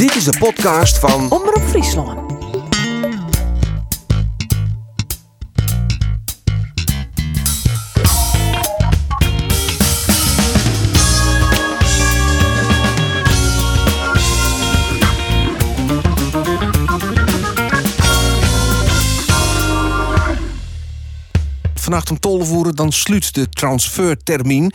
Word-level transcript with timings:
Dit 0.00 0.14
is 0.14 0.24
de 0.24 0.38
podcast 0.38 0.98
van 0.98 1.30
Omroep 1.30 1.62
Friesland. 1.68 2.30
vannacht 21.74 22.10
om 22.10 22.20
12 22.20 22.50
uur, 22.50 22.74
dan 22.74 22.92
sluit 22.92 23.34
de 23.34 23.48
transfertermijn. 23.48 24.72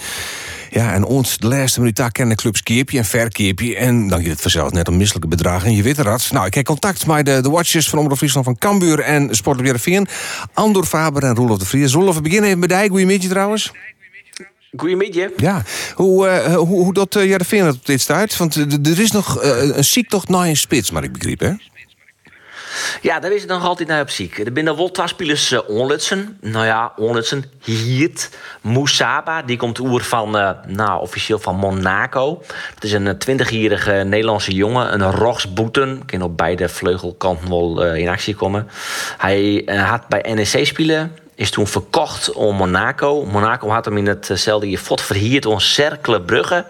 Ja, 0.75 0.93
en 0.93 1.03
ons 1.03 1.37
de 1.37 1.47
laatste 1.47 1.79
minuut 1.79 1.95
daar 1.95 2.11
kennen 2.11 2.35
clubs 2.35 2.63
keerpje 2.63 2.97
en 2.97 3.05
verkeerpje. 3.05 3.75
En 3.75 4.07
dan 4.07 4.23
je 4.23 4.29
het 4.29 4.41
vanzelf 4.41 4.71
net 4.71 4.87
een 4.87 4.97
misselijke 4.97 5.27
bedragen. 5.27 5.67
En 5.67 5.75
je 5.75 5.83
weet 5.83 5.97
het. 5.97 6.31
Nou, 6.31 6.45
ik 6.45 6.53
heb 6.53 6.65
contact 6.65 7.05
met 7.05 7.23
de, 7.23 7.41
de 7.41 7.49
watchers 7.49 7.89
van 7.89 7.99
Omroep 7.99 8.17
Friesland 8.17 8.45
van 8.45 8.57
Cambuur 8.57 8.99
en 8.99 9.35
Sport. 9.35 9.61
Andor 10.53 10.85
Faber 10.85 11.23
en 11.23 11.35
Roelof 11.35 11.57
de 11.57 11.66
Vries. 11.66 11.93
Roelof, 11.93 12.16
we 12.16 12.21
beginnen 12.21 12.47
even 12.47 12.59
bij 12.59 12.67
Dijk. 12.67 12.89
Goedemiddag 12.89 13.30
trouwens. 13.30 13.71
Goedemiddag. 14.77 15.30
Ja, 15.38 15.63
hoe, 15.93 16.27
uh, 16.27 16.55
hoe, 16.55 16.83
hoe 16.83 16.94
dat 16.94 17.16
uh, 17.16 17.67
op 17.67 17.85
dit 17.85 18.02
staat? 18.02 18.38
Want 18.38 18.55
uh, 18.55 18.73
er 18.73 18.99
is 18.99 19.11
nog 19.11 19.44
een 19.44 19.85
ziektocht 19.85 20.30
naar 20.30 20.47
een 20.47 20.57
spits, 20.57 20.91
maar 20.91 21.03
ik 21.03 21.11
begreep, 21.11 21.39
hè? 21.39 21.52
Ja, 23.02 23.20
daar 23.20 23.31
is 23.31 23.41
het 23.41 23.49
nog 23.49 23.65
altijd 23.65 23.88
naar 23.88 24.02
op 24.02 24.09
ziek. 24.09 24.38
Er 24.38 24.53
wel 24.63 24.91
twee 24.91 25.07
spelers 25.07 25.52
uh, 25.52 25.59
onlutsen. 25.67 26.38
Nou 26.41 26.66
ja, 26.66 26.93
onlutsen. 26.95 27.43
Hiert. 27.63 28.29
Moussaba, 28.61 29.41
die 29.41 29.57
komt 29.57 29.79
oer 29.79 30.02
van, 30.02 30.38
uh, 30.38 30.49
nou, 30.67 31.02
officieel 31.02 31.39
van 31.39 31.55
Monaco. 31.55 32.43
Het 32.75 32.83
is 32.83 32.91
een 32.91 33.16
20-jarige 33.16 33.91
Nederlandse 33.91 34.52
jongen. 34.52 34.93
Een 34.93 35.11
rogsboeten. 35.11 36.05
Kan 36.05 36.21
op 36.21 36.38
beide 36.38 36.69
vleugelkanten 36.69 37.49
wel 37.49 37.85
uh, 37.85 37.95
in 37.95 38.07
actie 38.07 38.35
komen. 38.35 38.67
Hij 39.17 39.63
had 39.66 40.07
bij 40.07 40.33
NEC 40.33 40.66
spelen 40.66 41.11
is 41.36 41.52
toen 41.52 41.67
verkocht 41.67 42.31
om 42.31 42.55
Monaco. 42.55 43.25
Monaco 43.25 43.69
had 43.69 43.86
hem 43.86 43.97
in 43.97 44.08
hetzelfde 44.08 44.69
jaar 44.69 44.81
fot 44.81 45.02
verhierd 45.02 45.45
om 45.45 45.59
Cercle 45.59 46.22
Brugge. 46.22 46.66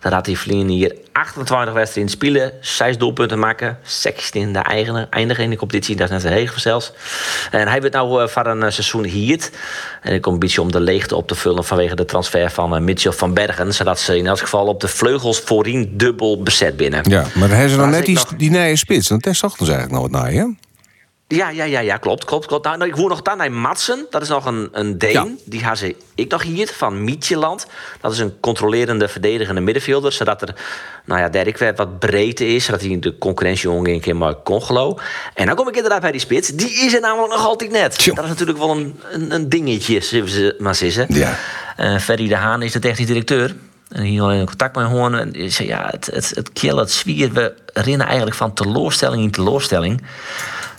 Daar 0.00 0.12
had 0.12 0.26
hij 0.26 0.36
vrienden 0.36 0.68
hier 0.68 0.94
28 1.12 1.74
wedstrijden 1.74 2.12
spelen, 2.12 2.52
6 2.60 2.98
doelpunten 2.98 3.38
maken, 3.38 3.78
16 3.82 4.52
de 4.52 4.58
eigen 4.58 5.10
eindigen 5.10 5.44
in 5.44 5.50
de 5.50 5.56
competitie, 5.56 5.96
dat 5.96 6.10
is 6.10 6.22
net 6.22 6.24
een 6.24 6.38
heeg 6.38 6.60
zelfs. 6.60 6.92
En 7.50 7.68
hij 7.68 7.80
werd 7.80 7.92
nou 7.92 8.22
uh, 8.22 8.28
van 8.28 8.46
een 8.46 8.72
seizoen 8.72 9.04
hier. 9.04 9.50
En 10.02 10.14
ik 10.14 10.22
kom 10.22 10.32
een 10.32 10.38
beetje 10.38 10.62
om 10.62 10.72
de 10.72 10.80
leegte 10.80 11.16
op 11.16 11.28
te 11.28 11.34
vullen 11.34 11.64
vanwege 11.64 11.94
de 11.94 12.04
transfer 12.04 12.50
van 12.50 12.84
Mitchell 12.84 13.12
van 13.12 13.34
Bergen, 13.34 13.74
zodat 13.74 14.00
ze 14.00 14.16
in 14.16 14.26
elk 14.26 14.38
geval 14.38 14.66
op 14.66 14.80
de 14.80 14.88
vleugels 14.88 15.40
voorin 15.40 15.92
dubbel 15.92 16.42
bezet 16.42 16.76
binnen. 16.76 17.10
Ja, 17.10 17.24
maar 17.34 17.48
hij 17.48 17.64
is 17.64 17.76
dan 17.76 17.90
net 17.90 18.06
die, 18.06 18.14
nog... 18.14 18.34
die 18.36 18.50
nieuwe 18.50 18.76
spits, 18.76 19.08
dat 19.08 19.26
is 19.26 19.42
ochtends 19.42 19.70
eigenlijk 19.70 20.02
nog 20.02 20.10
wat 20.10 20.22
naar, 20.22 20.32
hè? 20.32 20.46
Ja, 21.32 21.48
ja, 21.48 21.64
ja, 21.64 21.80
ja, 21.80 21.96
klopt, 21.96 22.24
klopt, 22.24 22.46
klopt. 22.46 22.64
Nou, 22.64 22.86
ik 22.86 22.96
woon 22.96 23.08
nog 23.08 23.22
dan 23.22 23.36
naar 23.36 23.52
Matsen. 23.52 24.06
Dat 24.10 24.22
is 24.22 24.28
nog 24.28 24.46
een, 24.46 24.68
een 24.72 24.98
Deen. 24.98 25.12
Ja. 25.12 25.28
Die 25.44 25.64
had 25.64 25.78
ze 25.78 25.96
ik 26.14 26.30
nog 26.30 26.42
hier, 26.42 26.68
van 26.68 27.04
Mietjeland. 27.04 27.66
Dat 28.00 28.12
is 28.12 28.18
een 28.18 28.40
controlerende, 28.40 29.08
verdedigende 29.08 29.60
middenvelder. 29.60 30.12
Zodat 30.12 30.42
er, 30.42 30.54
nou 31.04 31.20
ja, 31.20 31.28
Dirk 31.28 31.58
werd 31.58 31.76
wat 31.78 31.98
breedte 31.98 32.46
is. 32.46 32.64
Zodat 32.64 32.80
hij 32.80 32.98
de 32.98 33.18
concurrentie 33.18 33.70
omging 33.70 34.04
in 34.04 34.18
maar 34.18 34.42
Congelo. 34.42 34.98
En 35.34 35.46
dan 35.46 35.54
kom 35.54 35.68
ik 35.68 35.76
inderdaad 35.76 36.00
bij 36.00 36.12
die 36.12 36.20
spits. 36.20 36.48
Die 36.48 36.84
is 36.84 36.94
er 36.94 37.00
namelijk 37.00 37.32
nog 37.32 37.46
altijd 37.46 37.70
net. 37.70 38.04
Dat 38.04 38.24
is 38.24 38.30
natuurlijk 38.30 38.58
wel 38.58 38.70
een, 38.70 39.00
een, 39.12 39.34
een 39.34 39.48
dingetje, 39.48 40.00
zullen 40.00 40.28
ze 40.28 40.56
maar 40.58 40.74
zeggen. 40.74 41.06
Ja. 41.08 41.38
Uh, 41.78 41.98
Ferry 41.98 42.28
de 42.28 42.36
Haan 42.36 42.62
is 42.62 42.72
de 42.72 42.78
technisch 42.78 43.06
directeur. 43.06 43.54
En 43.88 44.02
hier 44.02 44.22
al 44.22 44.32
in 44.32 44.46
contact 44.46 44.76
met 44.76 44.86
Hoorn. 44.86 45.14
En 45.14 45.52
zei, 45.52 45.68
ja, 45.68 45.88
het, 45.90 46.06
het, 46.12 46.32
het 46.34 46.52
kill, 46.52 46.76
het 46.76 46.90
zwier. 46.90 47.32
We 47.32 47.54
rennen 47.72 48.06
eigenlijk 48.06 48.36
van 48.36 48.54
teleurstelling 48.54 49.22
in 49.22 49.30
teleurstelling. 49.30 50.02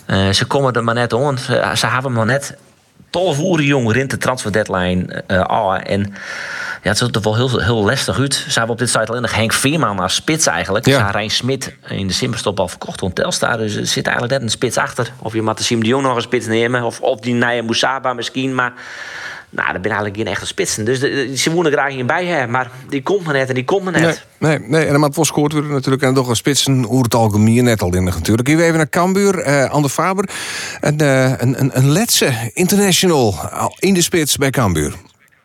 Uh, 0.06 0.30
ze 0.30 0.44
komen 0.44 0.72
er 0.72 0.84
maar 0.84 0.94
net 0.94 1.12
om. 1.12 1.36
Ze, 1.36 1.72
ze 1.74 1.86
hebben 1.86 2.12
maar 2.12 2.26
net 2.26 2.56
12 3.10 3.38
uur 3.38 3.62
jong 3.62 3.92
rint 3.92 4.10
de 4.10 4.18
transfer 4.18 4.52
deadline 4.52 5.24
uh, 5.28 5.44
al. 5.44 5.74
En 5.74 6.00
ja, 6.82 6.88
het 6.88 6.98
ziet 6.98 7.16
er 7.16 7.22
wel 7.22 7.36
heel, 7.36 7.58
heel 7.60 7.84
lastig 7.84 8.18
uit. 8.18 8.34
Ze 8.34 8.58
hebben 8.58 8.70
op 8.70 8.78
dit 8.78 8.88
site 8.88 9.06
alleen 9.06 9.22
nog 9.22 9.34
Henk 9.34 9.52
Veerman 9.52 9.98
als 9.98 10.14
spits 10.14 10.46
eigenlijk. 10.46 10.86
Ja. 10.86 11.10
Rijn 11.10 11.30
Smit 11.30 11.74
in 11.88 12.06
de 12.06 12.12
Simperstop 12.12 12.60
al 12.60 12.68
verkocht 12.68 13.02
om 13.02 13.12
Telstar. 13.12 13.56
Dus 13.56 13.74
er 13.74 13.86
zit 13.86 14.04
eigenlijk 14.04 14.34
net 14.34 14.42
een 14.42 14.50
spits 14.50 14.76
achter. 14.76 15.12
Of 15.18 15.32
je 15.32 15.42
Matthijs 15.42 15.68
de 15.68 15.86
Jong 15.86 16.02
nog 16.02 16.16
een 16.16 16.22
spits 16.22 16.46
nemen. 16.46 16.82
Of, 16.82 17.00
of 17.00 17.20
die 17.20 17.34
Naya 17.34 17.62
Moussaba 17.62 18.12
misschien. 18.12 18.54
Maar 18.54 18.72
nou, 19.54 19.72
dat 19.72 19.82
ben 19.82 19.90
eigenlijk 19.90 20.16
geen 20.16 20.26
echte 20.26 20.46
spitsen. 20.46 20.84
Dus 20.84 20.98
ze 21.42 21.50
moeten 21.50 21.72
graag 21.72 21.92
in 21.92 22.06
bij 22.06 22.26
hebben. 22.26 22.50
Maar 22.50 22.70
die 22.88 23.02
komt 23.02 23.24
maar 23.24 23.34
net 23.34 23.48
en 23.48 23.54
die 23.54 23.64
komt 23.64 23.84
maar 23.84 23.92
net. 23.92 24.26
Nee, 24.38 24.58
nee, 24.58 24.84
en 24.84 24.92
dan 24.92 25.00
wel 25.14 25.24
scoort 25.24 25.52
we 25.52 25.60
natuurlijk. 25.60 26.02
En 26.02 26.14
toch 26.14 26.28
een 26.28 26.36
spitsen 26.36 26.82
hoe 26.82 27.02
het 27.02 27.14
net 27.62 27.82
al 27.82 27.94
in 27.94 28.04
natuurlijk. 28.04 28.48
Hier 28.48 28.60
even 28.60 28.76
naar 28.76 28.88
Cambuur. 28.88 29.46
Uh, 29.46 29.70
Ander 29.70 29.90
Faber. 29.90 30.28
En, 30.80 31.02
uh, 31.02 31.30
een, 31.38 31.60
een, 31.60 31.70
een 31.72 31.90
letse 31.90 32.50
international 32.52 33.34
in 33.78 33.94
de 33.94 34.02
spits 34.02 34.36
bij 34.36 34.50
Cambuur. 34.50 34.94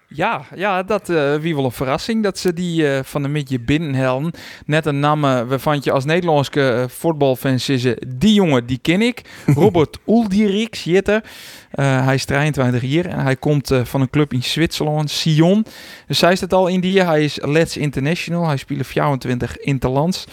Ja, 0.10 0.46
ja 0.56 0.84
dat 0.84 1.10
uh, 1.10 1.36
wie 1.36 1.56
wel 1.56 1.64
een 1.64 1.72
verrassing 1.72 2.24
dat 2.24 2.38
ze 2.38 2.54
die 2.54 2.84
uh, 2.84 3.00
van 3.04 3.22
de 3.22 3.28
midje 3.28 3.60
binnenhelden. 3.60 4.32
Net 4.66 4.86
een 4.86 5.00
naam 5.00 5.22
waarvan 5.22 5.80
je 5.84 5.92
als 5.92 6.06
Nederlandse 6.06 6.60
uh, 6.60 6.84
voetbalfans 6.88 7.66
zeggen, 7.66 7.98
die 8.08 8.34
jongen 8.34 8.66
die 8.66 8.80
ken 8.82 9.02
ik. 9.02 9.22
Robert 9.46 9.98
Uldirix, 10.08 10.84
jitter. 10.84 11.24
hij 11.72 12.16
is 12.16 12.26
23 12.26 12.82
jaar 12.82 13.06
en 13.06 13.20
hij 13.20 13.36
komt 13.36 13.72
van 13.84 14.02
een 14.02 14.10
club 14.10 14.34
in 14.34 14.44
Zwitserland, 14.44 15.10
Sion. 15.10 15.66
Dus 16.08 16.20
zij 16.20 16.38
het 16.40 16.54
al 16.54 16.68
in 16.68 16.80
die 16.80 17.02
Hij 17.02 17.24
is 17.24 17.40
Let's 17.42 17.78
International. 17.78 18.48
Hij 18.48 18.58
speelt 18.58 18.88
24 18.88 19.58
interlands 19.58 20.26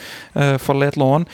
voor 0.57 0.77
Letland. 0.77 1.29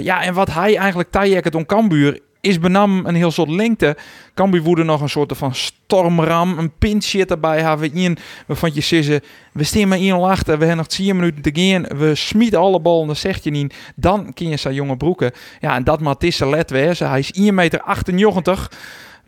ja, 0.00 0.22
en 0.22 0.34
wat 0.34 0.52
hij 0.52 0.76
eigenlijk 0.76 1.10
het 1.44 1.54
om 1.54 1.66
Cambuur 1.66 2.20
is 2.40 2.58
benam 2.58 3.06
een 3.06 3.14
heel 3.14 3.30
soort 3.30 3.50
lengte. 3.50 3.96
Cambuur 4.34 4.62
woede 4.62 4.82
nog 4.84 5.00
een 5.00 5.08
soort 5.08 5.32
van 5.36 5.54
stormram, 5.54 6.58
een 6.58 6.72
pinchit 6.78 7.30
erbij 7.30 7.60
hebben. 7.60 7.94
In 7.94 8.16
waarvan 8.46 8.70
je 8.74 8.80
zegt, 8.80 9.20
we 9.52 9.64
staan 9.64 9.88
maar 9.88 9.98
1 9.98 10.22
achter, 10.22 10.58
we 10.58 10.64
hebben 10.64 10.76
nog 10.76 10.86
10 10.86 11.16
minuten 11.16 11.42
te 11.42 11.60
gaan. 11.60 11.98
We 11.98 12.14
smieten 12.14 12.58
alle 12.58 12.80
ballen, 12.80 13.06
dan 13.06 13.16
zegt 13.16 13.44
je 13.44 13.50
niet. 13.50 13.74
Dan 13.94 14.32
kun 14.34 14.48
je 14.48 14.56
zijn 14.56 14.74
jonge 14.74 14.96
broeken. 14.96 15.32
Ja, 15.60 15.74
en 15.74 15.84
dat 15.84 16.22
is 16.22 16.38
let. 16.38 16.70
Hij 16.70 17.18
is 17.18 17.32
1 17.32 17.54
meter 17.54 17.80
98. 17.80 18.70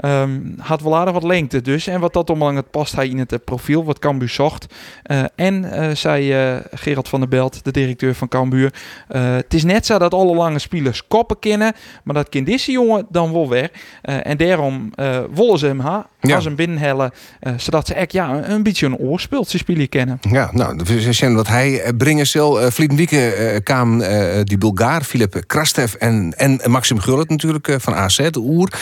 Um, 0.04 0.54
had 0.58 0.82
wel 0.82 0.96
aardig 0.96 1.14
wat 1.14 1.22
lengte 1.22 1.60
dus. 1.60 1.86
En 1.86 2.00
wat 2.00 2.12
dat 2.12 2.30
omlang 2.30 2.56
het 2.56 2.70
past 2.70 2.94
hij 2.96 3.08
in 3.08 3.18
het 3.18 3.32
uh, 3.32 3.38
profiel 3.44 3.84
wat 3.84 3.98
Cambuur 3.98 4.28
zocht. 4.28 4.74
Uh, 5.06 5.22
en 5.34 5.64
uh, 5.64 5.90
zei 5.94 6.62
Gerald 6.70 7.08
van 7.08 7.20
der 7.20 7.28
Belt, 7.28 7.64
de 7.64 7.70
directeur 7.70 8.14
van 8.14 8.28
Cambuur. 8.28 8.72
het 9.08 9.54
is 9.54 9.64
net 9.64 9.86
zo 9.86 9.98
dat 9.98 10.14
alle 10.14 10.34
lange 10.34 10.58
spelers 10.58 11.06
koppen 11.06 11.38
kennen. 11.38 11.72
Maar 12.04 12.14
dat 12.14 12.28
kind 12.28 12.46
deze 12.46 12.72
jongen 12.72 13.06
dan 13.08 13.32
wel 13.32 13.48
weer. 13.48 13.70
en 14.02 14.36
daarom 14.36 14.92
willen 15.34 15.58
ze 15.58 15.66
hem 15.66 15.80
ha, 15.80 16.06
ja. 16.20 16.34
als 16.34 16.44
hem 16.44 16.54
binnenhellen. 16.54 17.12
zodat 17.56 17.86
ze 17.86 17.94
echt 17.94 18.12
ja, 18.12 18.34
een, 18.34 18.50
een 18.50 18.62
beetje 18.62 18.86
een 18.86 18.96
oorspeeltje 18.96 19.58
spelen 19.58 19.88
kennen. 19.88 20.18
Ja, 20.20 20.50
nou, 20.52 20.80
we 20.84 21.12
zien 21.12 21.34
dat 21.34 21.48
hij 21.48 21.92
brengen 21.96 22.26
stel. 22.26 22.62
Uh, 22.62 22.70
Vliegen 22.70 23.62
kwam 23.62 24.02
die 24.44 24.58
Bulgaar, 24.58 25.02
Filip 25.02 25.42
Krastev 25.46 25.94
en, 25.94 26.34
en 26.36 26.60
Maxim 26.70 26.98
Gullit 26.98 27.28
natuurlijk 27.28 27.76
van 27.78 27.94
AZ, 27.94 28.30
de 28.30 28.40
Oer. 28.40 28.72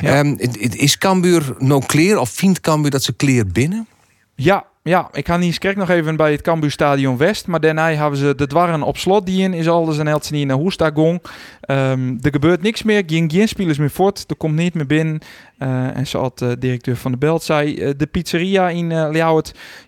Ja. 0.00 0.18
Um, 0.18 0.36
is 0.58 0.98
Cambuur 0.98 1.54
nou 1.58 1.82
clear 1.86 2.18
of 2.18 2.30
vindt 2.30 2.60
Cambuur 2.60 2.90
dat 2.90 3.02
ze 3.02 3.16
clear 3.16 3.46
binnen? 3.46 3.86
Ja, 4.34 4.64
ja, 4.88 5.08
ik 5.12 5.26
ga 5.26 5.36
niet 5.36 5.58
kijk 5.58 5.76
nog 5.76 5.90
even 5.90 6.16
bij 6.16 6.32
het 6.32 6.42
Cambuur 6.42 6.70
Stadion 6.70 7.16
West. 7.16 7.46
Maar 7.46 7.60
daarna 7.60 7.92
hebben 7.92 8.18
ze 8.18 8.34
de 8.34 8.46
dwarren 8.46 8.82
op 8.82 8.96
slot. 8.96 9.26
Die 9.26 9.42
in 9.42 9.54
is 9.54 9.68
alles 9.68 9.98
een 9.98 10.06
helft 10.06 10.30
niet 10.30 10.46
naar 10.46 10.56
Hoestagong. 10.56 11.22
Um, 11.70 12.18
er 12.20 12.30
gebeurt 12.30 12.62
niks 12.62 12.82
meer. 12.82 13.02
Geen, 13.06 13.30
geen 13.30 13.48
spelers 13.48 13.78
meer 13.78 13.90
voort. 13.90 14.24
Er 14.28 14.36
komt 14.36 14.54
niet 14.54 14.74
meer 14.74 14.86
binnen. 14.86 15.20
Uh, 15.58 15.96
en 15.96 16.06
zoals 16.06 16.30
de 16.34 16.58
directeur 16.58 16.96
van 16.96 17.10
de 17.10 17.18
Belt 17.18 17.42
zei, 17.42 17.74
uh, 17.74 17.90
de 17.96 18.06
pizzeria 18.06 18.68
in 18.68 18.90
uh, 18.90 19.38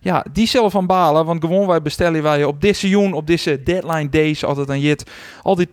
ja, 0.01 0.25
die 0.33 0.47
zelf 0.47 0.73
van 0.73 0.87
balen. 0.87 1.25
Want 1.25 1.45
gewoon 1.45 1.67
wij 1.67 1.83
bestellen 1.83 2.23
wij 2.23 2.45
op 2.45 2.61
dit 2.61 2.77
seizoen, 2.77 3.13
op 3.13 3.27
deze 3.27 3.63
deadline 3.63 4.09
days, 4.09 4.45
altijd 4.45 4.69
een 4.69 4.81
jit, 4.81 5.11
altijd 5.43 5.73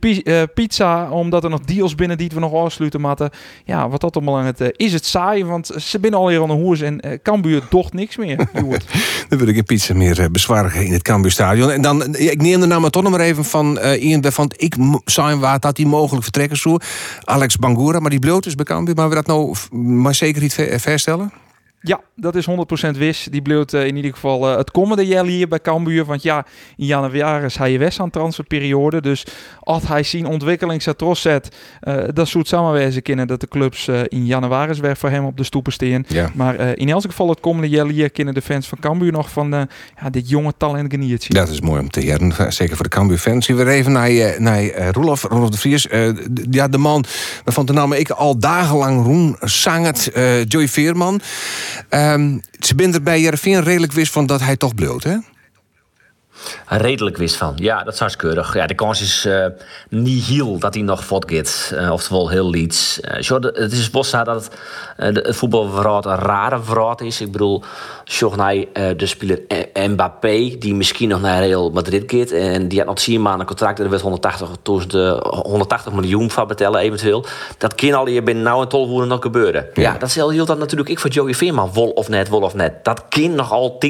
pizza, 0.54 1.10
omdat 1.10 1.44
er 1.44 1.50
nog 1.50 1.60
deals 1.60 1.96
binnen 1.96 2.18
die 2.18 2.32
we 2.34 2.40
nog 2.40 2.54
afsluiten 2.54 3.02
moeten. 3.02 3.30
Ja, 3.66 3.90
wat 3.90 4.02
dat 4.02 4.16
allemaal 4.16 4.38
aan 4.38 4.46
het 4.46 4.74
is 4.76 4.94
het 4.94 5.06
saai, 5.06 5.46
want 5.46 5.68
ze 5.78 6.00
binnen 6.00 6.20
al 6.20 6.30
hier 6.30 6.42
aan 6.42 6.48
de 6.48 6.54
hoers 6.54 6.82
en 6.82 7.20
Cambuur 7.24 7.68
toch 7.68 7.94
niks 7.94 8.18
meer. 8.18 8.48
dan 9.30 9.40
wil 9.40 9.48
ik 9.48 9.56
geen 9.56 9.64
pizza 9.64 9.94
meer 9.94 10.32
bezwaren 10.32 10.86
in 10.86 10.94
het 10.94 11.02
Cambuurstadion. 11.02 11.72
En 11.72 11.82
dan, 11.82 12.16
ik 12.16 12.42
neem 12.42 12.60
de 12.60 12.66
naam 12.66 12.90
toch 12.90 13.04
nog 13.04 13.12
maar 13.12 13.20
even 13.20 13.46
van 13.46 13.80
Ian 13.80 14.32
van 14.32 14.52
ik 14.56 14.76
zijn 15.06 15.40
waar 15.40 15.60
dat 15.60 15.76
die 15.76 15.88
mogelijk 15.88 16.24
vertrekken 16.24 16.58
zo. 16.58 16.78
Alex 17.24 17.58
Bangura, 17.58 18.00
maar 18.00 18.10
die 18.10 18.20
bloot 18.20 18.46
is 18.46 18.56
bij 18.56 18.66
Cambuur, 18.66 18.96
maar 18.96 19.10
we 19.10 19.16
dat 19.16 19.28
nou 19.28 19.56
maar 19.72 20.16
zeker 20.16 20.42
niet 20.42 20.54
verstellen? 20.76 21.32
Ja, 21.82 22.02
dat 22.16 22.36
is 22.36 22.48
100% 22.50 22.98
wis. 22.98 23.28
Die 23.32 23.42
bleef 23.42 23.74
uh, 23.74 23.86
in 23.86 23.96
ieder 23.96 24.14
geval 24.14 24.52
uh, 24.52 24.58
het 24.58 24.72
komende 24.72 25.06
jaar 25.06 25.26
hier 25.26 25.48
bij 25.48 25.60
Cambuur. 25.60 26.06
Want 26.06 26.24
ja, 26.24 26.46
in 26.76 26.86
januari 26.86 27.46
is 27.46 27.58
hij 27.58 27.80
west 27.80 28.00
aan 28.00 28.10
transferperiode. 28.10 29.02
Dus 29.02 29.26
als 29.60 29.88
hij 29.88 30.04
zien 30.04 30.26
ontwikkeling 30.26 30.82
zet, 30.82 31.02
uh, 31.02 31.94
dan 32.14 32.28
zou 32.28 32.40
het 32.40 32.48
samenwezen 32.48 33.02
kunnen 33.02 33.28
dat 33.28 33.40
de 33.40 33.48
clubs 33.48 33.88
in 34.08 34.26
januari 34.26 34.82
weer 34.82 34.98
voor 34.98 35.10
hem 35.10 35.26
op 35.26 35.38
de 35.38 35.44
stoepen 35.44 35.72
staan. 35.72 36.04
Ja. 36.08 36.32
Maar 36.34 36.78
in 36.78 36.90
elk 36.90 37.02
geval 37.02 37.30
het 37.30 37.40
komende 37.40 37.70
jaar 37.70 37.88
hier 37.88 38.10
kunnen 38.10 38.34
de 38.34 38.42
fans 38.42 38.68
van 38.68 38.80
Cambuur 38.80 39.12
nog 39.12 39.30
van 39.30 39.50
ja, 40.02 40.10
dit 40.12 40.30
jonge 40.30 40.54
talent 40.58 40.92
genieten. 40.92 41.30
Dat 41.30 41.50
is 41.50 41.62
mooi 41.62 41.82
om 41.82 41.90
te 41.90 42.12
horen. 42.12 42.54
Zeker 42.54 42.76
voor 42.76 42.84
de 42.84 42.92
Cambuur 42.92 43.18
fans. 43.18 43.48
We 43.48 43.54
weer 43.54 43.68
even 43.68 43.92
naar, 43.92 44.42
naar 44.42 44.90
Roelof, 44.92 45.24
Roelof 45.24 45.50
de 45.50 45.58
Vries. 45.58 45.88
ja, 46.50 46.68
de 46.68 46.78
man 46.78 47.06
waarvan 47.44 47.66
de 47.66 47.74
naam 47.74 47.94
ik 47.94 48.10
al 48.10 48.40
dagenlang 48.40 49.04
roem 49.04 49.36
zangend, 49.40 50.10
Joey 50.48 50.68
Veerman. 50.68 51.22
Um, 52.14 52.42
ze 52.60 52.76
bent 52.76 52.96
er 52.96 53.04
bij 53.04 53.22
Jervin 53.22 53.60
redelijk 53.60 53.92
wist 53.92 54.12
van 54.12 54.26
dat 54.26 54.42
hij 54.42 54.58
toch 54.58 54.76
bloot, 54.76 55.04
hè? 55.04 55.18
Redelijk 56.68 57.18
wist 57.18 57.36
van. 57.36 57.54
Ja, 57.56 57.84
dat 57.84 58.02
is 58.02 58.16
keurig. 58.16 58.54
Ja, 58.54 58.68
de 58.68 58.74
kans 58.74 59.02
is 59.02 59.26
uh, 59.26 59.46
niet 59.90 60.24
heel 60.24 60.60
dat 60.60 60.74
hij 60.74 60.84
nog 60.84 61.06
voortgaat. 61.06 61.72
Uh, 61.74 61.92
oftewel 61.92 62.30
heel 62.30 62.50
liets. 62.50 63.00
Uh, 63.02 63.40
het 63.54 63.72
is 63.72 63.90
bossa 63.90 64.24
dat 64.24 64.44
het, 64.44 65.16
uh, 65.16 65.24
het 65.24 65.36
voetbalverraad 65.36 66.06
een 66.06 66.16
rare 66.16 66.62
verraad 66.62 67.02
is. 67.02 67.22
Ik 67.22 67.32
bedoel, 67.32 67.64
zorg 68.04 68.36
naar 68.36 68.56
de 68.74 69.06
speler 69.06 69.42
Mbappé, 69.74 70.56
die 70.60 70.76
misschien 70.76 71.10
nog 71.10 71.22
naar 71.22 71.40
Real 71.40 71.70
Madrid 71.70 72.04
gaat. 72.08 72.32
En 72.32 72.68
die 72.68 72.78
had 72.78 72.88
nog 72.88 72.98
10 72.98 73.22
maanden 73.22 73.48
contract 73.48 73.78
en 73.78 73.84
er 73.84 73.90
werd 73.90 74.02
180, 74.02 74.50
de 74.88 75.26
180 75.30 75.94
miljoen 75.94 76.32
van 76.32 76.48
betalen 76.48 76.80
eventueel. 76.80 77.26
Dat 77.58 77.76
kan 77.76 77.94
al 77.94 78.06
hier 78.06 78.24
binnen 78.24 78.44
nou 78.44 78.62
en 78.62 78.68
tolvoeren 78.68 79.08
nog 79.08 79.22
gebeuren. 79.22 79.68
Ja, 79.74 79.82
ja 79.82 79.98
dat 79.98 80.14
hield 80.14 80.48
dat 80.48 80.58
natuurlijk 80.58 80.90
ik 80.90 81.00
voor 81.00 81.10
Joey 81.10 81.34
Veerman. 81.34 81.70
Wol 81.74 81.90
of 81.90 82.10
net, 82.10 82.28
wol 82.28 82.42
of 82.42 82.54
net. 82.54 82.84
Dat 82.84 83.04
kan 83.10 83.36
nog 83.36 83.52
altijd. 83.52 83.84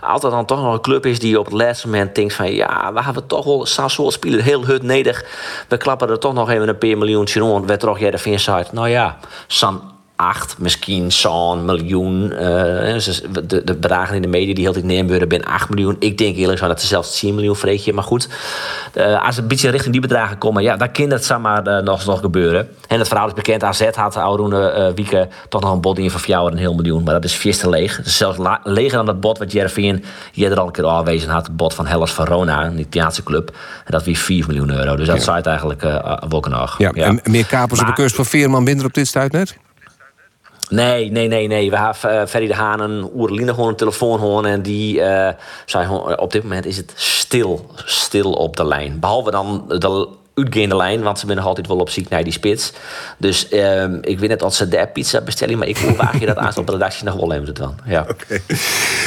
Altijd 0.00 0.32
dan 0.32 0.46
toch 0.46 0.62
nog 0.62 0.72
een 0.72 0.80
club 0.80 1.06
is 1.06 1.18
die 1.18 1.38
op 1.38 1.44
het 1.44 1.54
laatste 1.66 1.88
moment 1.88 2.14
denkt 2.14 2.34
van... 2.34 2.52
ja, 2.52 2.92
we 2.92 3.02
hebben 3.02 3.26
toch 3.26 3.44
wel 3.44 3.66
soort 3.90 4.12
spelen 4.12 4.44
heel 4.44 4.64
hut 4.64 4.82
neder. 4.82 5.26
We 5.68 5.76
klappen 5.76 6.10
er 6.10 6.18
toch 6.18 6.34
nog 6.34 6.50
even 6.50 6.68
een 6.68 6.78
paar 6.78 6.98
miljoen 6.98 7.28
rond. 7.32 7.66
We 7.66 7.76
toch 7.76 7.98
jij 7.98 8.10
de 8.10 8.18
Vincent. 8.18 8.72
Nou 8.72 8.88
ja, 8.88 9.18
San 9.46 9.95
8, 10.16 10.58
misschien 10.58 11.12
zo'n 11.12 11.64
miljoen. 11.64 12.22
Uh, 12.32 12.38
de, 12.38 13.46
de 13.46 13.74
bedragen 13.74 14.14
in 14.16 14.22
de 14.22 14.28
media 14.28 14.54
die 14.54 14.64
heel 14.64 14.76
ik 14.76 14.84
nemen 14.84 15.10
worden 15.10 15.28
binnen 15.28 15.48
8 15.48 15.68
miljoen. 15.68 15.96
Ik 15.98 16.18
denk 16.18 16.36
eerlijk 16.36 16.58
zo 16.58 16.66
dat 16.66 16.80
ze 16.80 16.86
zelfs 16.86 17.18
10 17.18 17.34
miljoen 17.34 17.56
vreetje. 17.56 17.92
Maar 17.92 18.04
goed, 18.04 18.28
uh, 18.94 19.24
als 19.24 19.34
het 19.34 19.38
een 19.38 19.48
beetje 19.48 19.70
richting 19.70 19.92
die 19.92 20.00
bedragen 20.00 20.38
komen, 20.38 20.62
ja, 20.62 20.76
dan 20.76 20.92
kan 20.92 21.08
dat 21.08 21.24
zomaar 21.24 21.68
uh, 21.68 21.78
nog, 21.78 22.04
nog 22.04 22.20
gebeuren. 22.20 22.68
En 22.88 22.98
het 22.98 23.08
verhaal 23.08 23.26
is 23.26 23.32
bekend. 23.32 23.64
AZ 23.64 23.90
had 23.90 24.16
Oude 24.16 24.92
Wieken 24.94 25.30
toch 25.48 25.60
nog 25.60 25.72
een 25.72 25.80
bod 25.80 25.98
in 25.98 26.10
van 26.10 26.20
jou 26.26 26.50
een 26.50 26.58
heel 26.58 26.74
miljoen. 26.74 27.02
Maar 27.02 27.14
dat 27.14 27.24
is 27.24 27.34
vies 27.34 27.58
te 27.58 27.68
leeg. 27.68 28.02
Dus 28.02 28.16
zelfs 28.16 28.38
leger 28.62 28.96
dan 28.96 29.06
dat 29.06 29.20
bod 29.20 29.38
wat 29.38 29.52
Jervin 29.52 30.04
er 30.34 30.58
al 30.58 30.66
een 30.66 30.72
keer 30.72 30.86
aanwezen 30.86 31.30
had. 31.30 31.46
Het 31.46 31.56
bod 31.56 31.74
van 31.74 31.86
Hellas 31.86 32.12
Verona, 32.12 32.64
een 32.64 32.78
Italiaanse 32.78 33.22
club. 33.22 33.50
En 33.84 33.92
dat 33.92 34.04
weer 34.04 34.16
4 34.16 34.44
miljoen 34.46 34.70
euro. 34.70 34.96
Dus 34.96 35.06
dat 35.06 35.24
ja. 35.24 35.34
het 35.34 35.46
eigenlijk 35.46 35.84
uh, 35.84 36.16
wel 36.28 36.44
nog. 36.48 36.78
Ja, 36.78 36.90
ja, 36.94 37.04
En 37.04 37.20
meer 37.24 37.46
kapers 37.46 37.80
op 37.80 37.86
de 37.86 37.92
kust 37.92 38.14
van 38.14 38.26
Veerman 38.26 38.62
minder 38.62 38.86
op 38.86 38.94
dit 38.94 39.06
stuit 39.06 39.32
net? 39.32 39.56
Nee, 40.68 41.10
nee, 41.10 41.28
nee, 41.28 41.46
nee. 41.46 41.70
We 41.70 41.76
hebben 41.76 42.20
uh, 42.20 42.26
Ferry 42.26 42.46
de 42.46 42.54
Haan 42.54 42.80
een 42.80 43.10
oerline 43.14 43.54
gewoon 43.54 43.68
een 43.68 43.76
telefoon 43.76 44.46
en 44.46 44.62
die 44.62 44.98
uh, 44.98 45.28
zei 45.66 45.88
op 46.16 46.32
dit 46.32 46.42
moment 46.42 46.66
is 46.66 46.76
het 46.76 46.92
stil, 46.94 47.70
stil 47.74 48.32
op 48.32 48.56
de 48.56 48.66
lijn. 48.66 49.00
Behalve 49.00 49.30
dan 49.30 49.64
de 49.68 50.08
uitgaande 50.34 50.76
lijn, 50.76 51.02
want 51.02 51.18
ze 51.18 51.26
zijn 51.26 51.38
nog 51.38 51.46
altijd 51.46 51.66
wel 51.66 51.76
op 51.76 51.90
ziek 51.90 52.08
naar 52.08 52.24
die 52.24 52.32
spits. 52.32 52.72
Dus 53.18 53.52
uh, 53.52 53.84
ik 54.00 54.18
weet 54.18 54.28
net 54.28 54.42
als 54.42 54.56
ze 54.56 54.68
de 54.68 54.88
pizza 54.92 55.20
bestellen, 55.20 55.58
maar 55.58 55.68
ik 55.68 55.76
waag 55.76 56.20
je 56.20 56.26
dat 56.26 56.36
aan 56.36 56.56
op 56.56 56.66
de 56.66 56.72
redactie 56.72 57.04
nog 57.04 57.14
wel 57.14 57.32
even 57.32 57.54
dan. 57.54 57.74
Ja. 57.84 58.06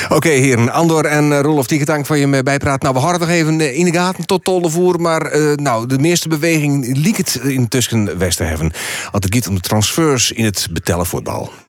Okay, 0.10 0.40
heren. 0.40 0.72
Andor 0.72 1.06
en 1.06 1.30
uh, 1.31 1.40
Rolf 1.40 1.68
dank 1.68 2.06
voor 2.06 2.18
je 2.18 2.28
bijpraat. 2.44 2.81
Nou, 2.81 2.94
we 2.94 3.00
hadden 3.00 3.19
nog 3.19 3.30
even 3.30 3.75
in 3.75 3.86
de 3.86 3.94
gaten 3.94 4.25
tot 4.25 4.44
Tollevoer, 4.44 5.01
maar 5.01 5.36
uh, 5.36 5.56
nou, 5.56 5.88
de 5.88 6.00
meeste 6.00 6.28
beweging 6.28 6.98
liek 6.98 7.18
het 7.18 7.40
intussen 7.44 8.18
West 8.18 8.38
te 8.38 8.44
hebben. 8.44 8.72
Als 9.12 9.24
het 9.24 9.34
gaat 9.36 9.48
om 9.48 9.56
de 9.56 9.62
transfers 9.62 10.31
in 10.31 10.46
het 10.46 10.68
betellen 10.72 11.06
voetbal. 11.06 11.51